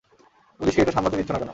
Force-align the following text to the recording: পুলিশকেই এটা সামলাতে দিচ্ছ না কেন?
পুলিশকেই 0.59 0.83
এটা 0.83 0.91
সামলাতে 0.91 1.17
দিচ্ছ 1.17 1.31
না 1.31 1.39
কেন? 1.39 1.49